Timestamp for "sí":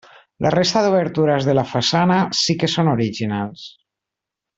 2.39-2.57